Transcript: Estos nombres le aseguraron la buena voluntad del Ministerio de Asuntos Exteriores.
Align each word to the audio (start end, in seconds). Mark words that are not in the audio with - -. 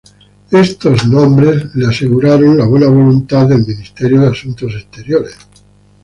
Estos 0.51 1.05
nombres 1.07 1.75
le 1.75 1.85
aseguraron 1.85 2.57
la 2.57 2.65
buena 2.65 2.87
voluntad 2.87 3.45
del 3.47 3.63
Ministerio 3.67 4.21
de 4.21 4.29
Asuntos 4.29 4.73
Exteriores. 4.73 5.35